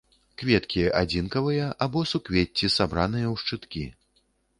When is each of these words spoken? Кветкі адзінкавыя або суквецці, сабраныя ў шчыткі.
Кветкі 0.41 0.85
адзінкавыя 1.01 1.67
або 1.87 2.03
суквецці, 2.13 2.71
сабраныя 2.77 3.27
ў 3.33 3.43
шчыткі. 3.43 3.85